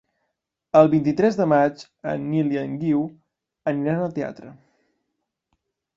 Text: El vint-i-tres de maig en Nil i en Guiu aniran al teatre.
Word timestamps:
El 0.79 0.87
vint-i-tres 0.93 1.37
de 1.41 1.45
maig 1.51 1.83
en 2.13 2.25
Nil 2.31 2.51
i 2.55 2.59
en 2.63 2.73
Guiu 2.85 3.03
aniran 3.73 4.03
al 4.07 4.17
teatre. 4.21 4.55